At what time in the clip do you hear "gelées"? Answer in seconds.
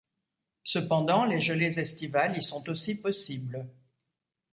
1.41-1.77